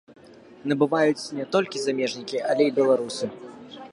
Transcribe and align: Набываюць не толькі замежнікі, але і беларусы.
Набываюць 0.71 1.31
не 1.41 1.45
толькі 1.57 1.83
замежнікі, 1.85 2.37
але 2.53 2.63
і 2.69 2.75
беларусы. 2.79 3.25